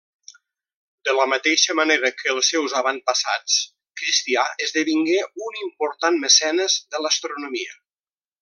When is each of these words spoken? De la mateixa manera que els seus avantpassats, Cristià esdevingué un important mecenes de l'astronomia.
De 1.09 1.13
la 1.17 1.25
mateixa 1.33 1.75
manera 1.79 2.11
que 2.21 2.31
els 2.37 2.49
seus 2.55 2.73
avantpassats, 2.81 3.59
Cristià 4.01 4.47
esdevingué 4.67 5.21
un 5.49 5.63
important 5.69 6.21
mecenes 6.25 6.83
de 6.97 7.07
l'astronomia. 7.07 7.81